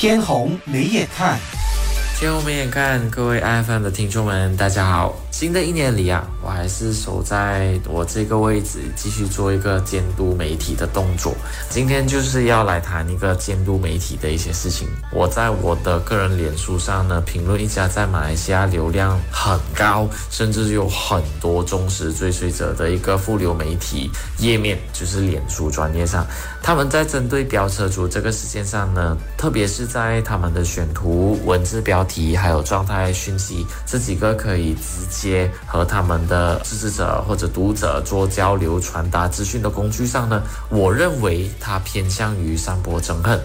[0.00, 1.36] 天虹没眼看，
[2.20, 5.12] 天虹没眼看，各位 iFM 的听众们，大家好。
[5.38, 11.32] 新的一年里啊，我还是守在我这个位置，继续做一个监督媒体的动作。
[11.70, 14.88] 今天就是要来谈一个监督媒体的一些事情。
[15.12, 26.26] 我在我的个人脸书上呢，评论一家在马来西亚流量很高，甚至有很多忠实追随者的一个副流媒体页面，就是脸书专业上，
[26.60, 35.27] 他们在针对飙车族这个事件上呢，特别是在他们的选图、文字标题还有状态讯息这几个可以直接。
[35.66, 43.40] 和他们的支持者或者读者做交流、传达资讯的工具上呢，我认为它偏向于散播憎恨。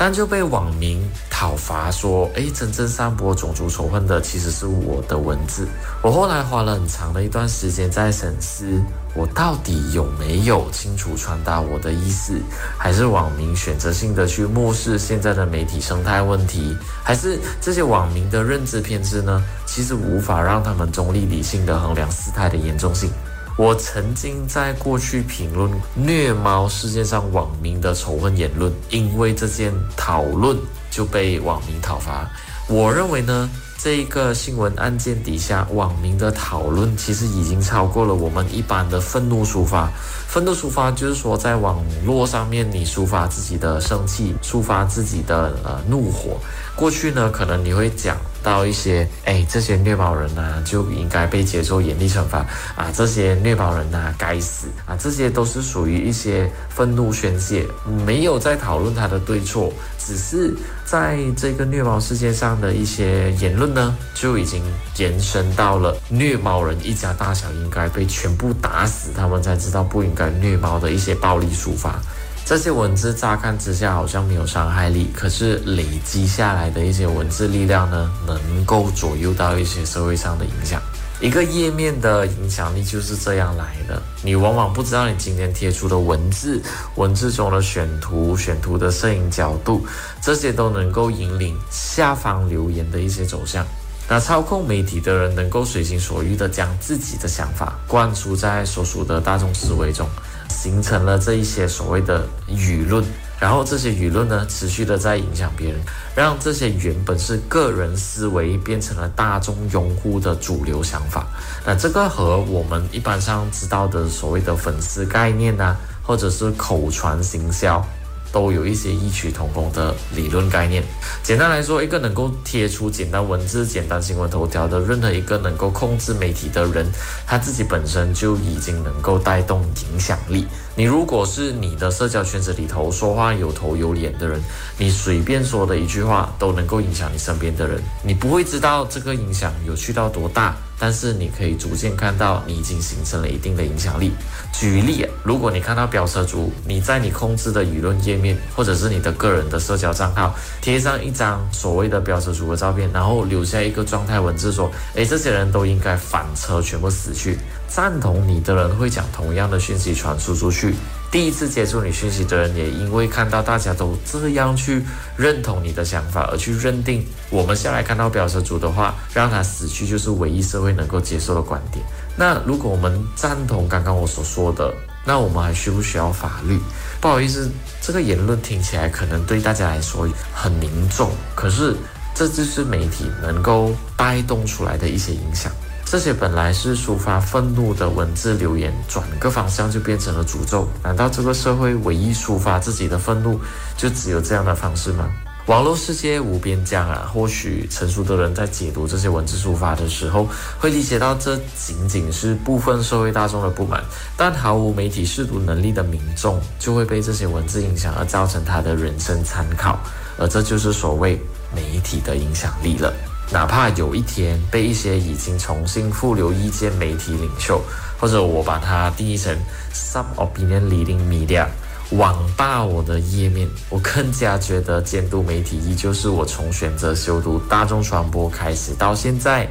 [0.00, 5.66] 但就被网民讨伐说，哎，真正散播种族仇恨的其实是我的文字。
[6.04, 8.80] 我后来花了很长的一段时间在审视，
[9.12, 12.40] 我到底有没有清楚传达我的意思，
[12.78, 19.42] 还是网民选择性的去漠视现在的媒体生态问题，还是这些网民的认知偏执呢？
[19.66, 23.10] 其实无法让他们中立理性的衡量事态的严重性。
[23.58, 30.56] 我曾经在过去评论虐猫事件上网民的仇恨言论，因为这件讨论
[30.92, 32.30] 就被网民讨伐。
[32.68, 39.90] 我认为呢，这一个新闻案件底下网民的讨论，其实已经超过了我们一般的愤怒抒发。
[40.28, 46.36] 愤怒抒发就是说，在网络上面你抒发自己的生气，抒发自己的呃怒火。
[46.76, 48.18] 过去呢，可能你会讲。
[48.40, 52.38] 到一些哎，这些虐猫人呐就应该被接受严厉惩罚
[52.76, 52.88] 啊！
[52.94, 54.96] 这些虐猫人呐该死啊！
[54.96, 57.66] 这些都是属于一些愤怒宣泄，
[58.06, 64.62] 没有在讨论他的对错，只是在这个虐猫事件上的一些言论呢，就已经
[64.96, 72.00] 延伸到了虐猫人一家大小应该被全部打死，他们才知道不应该虐猫的一些暴力处罚。
[72.44, 80.80] 这些文字乍看之下好像没有伤害力，可是累积下来的一些文字力量呢，能够左右到一些社会上的影响。
[81.20, 84.00] 一个页面的影响力就是这样来的。
[84.22, 86.62] 你往往不知道你今天贴出的文字、
[86.94, 89.84] 文字中的选图、选图的摄影角度，
[90.22, 93.66] 这些都能够引领下方留言的一些走向。
[94.08, 100.08] 那操控媒体的人能够随心所欲地将自己的想法灌输在所属的大众思维中。
[100.48, 103.04] 形成了这一些所谓的舆论，
[103.40, 105.80] 然后这些舆论呢，持续的在影响别人，
[106.14, 111.26] 让这些原本是个人思维变成了大众拥护的主流想法。
[111.64, 117.84] 那这个和我们一般上知道的所谓的粉丝概念呢，或者是口传行销。
[118.30, 120.84] 都有一些异曲同工的理论概念。
[121.28, 126.90] 简单来说，一个能够贴出简单文字、简单新闻头条的任何一个能够控制媒体的人，
[127.26, 129.62] 他自己本身就已经能够带动
[129.92, 130.46] 影响力。
[130.74, 134.40] 你如果是你的社交圈子里头说话有头有脸的人，
[134.78, 137.78] 你随便说的一句话都能够影响你身边的人。
[138.02, 140.56] 你不会知道这个影响有去到多大。
[140.78, 144.12] 但是你可以逐渐看到，你已经形成了一定的影响力。
[144.52, 160.74] 举例，如果你看到飙车族，你在你控制的舆论页面，或者是你的个人的社交账号，贴上一张所谓的飙车族的照片，然后留下一个状态文字，说：“诶，这些人都应该反车，全部死去。”赞同你的人会将同样的讯息传输出去。
[161.10, 164.84] 第一次接触你讯息的人，也因为看到大家都这样去
[165.16, 171.82] 认同你的想法，而去认定我们下来看到飙车族的话，让他死去就是唯一社会能够接受的观点。
[172.14, 174.74] 那如果我们赞同刚刚我所说的，
[175.06, 176.58] 那我们还需不需要法律？
[177.00, 181.74] 不好意思，这个言论听起来可能对大家来说很凝重，可是
[182.14, 185.50] 这就是媒体能够带动出来的一些影响。
[185.90, 190.68] 这些本来是抒发愤怒的文字留言，转个方向就变成了诅咒。
[190.82, 193.40] 难道这个社会唯一抒发自己的愤怒，
[193.74, 195.08] 就只有这样的方式吗？
[195.46, 197.10] 网络世界无边疆啊！
[197.10, 200.28] 或许成熟的人在解读这些文字抒发的时候，
[200.60, 203.82] 会理解到这仅仅是部分社会大众的不满，
[204.14, 209.80] 但毫无媒体试读能力的民众，就会被这些文字影响而造成他的人生参考，
[210.18, 211.18] 而这就是所谓
[211.56, 212.92] 媒体的影响力了。
[213.30, 217.60] 哪怕有一天被一些已经重新复流意见媒体领袖，
[218.00, 219.36] 或者我把它定义成
[219.74, 221.46] some opinion leading media，
[221.90, 229.46] 网霸我的页面，我更加觉得监督媒体依旧是我从选择修读大众传播开始到现在，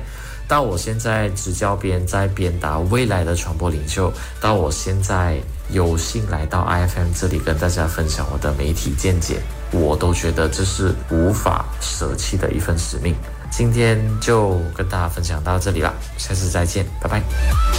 [0.47, 5.37] 到我现在执教边在鞭打未来的传播领袖，到我现在
[5.69, 9.41] 有幸来到 IFM 这里跟大家分享我的媒体见解，
[9.71, 13.13] 我都觉得这是无法舍弃的一份使命。
[13.49, 17.21] 今天就跟大家分享到这里了，下次再见，拜拜。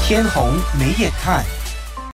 [0.02, 1.44] 天虹没眼看。